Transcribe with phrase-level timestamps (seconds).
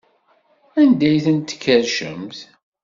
[0.81, 2.39] Anda ay ten-tkerrcemt?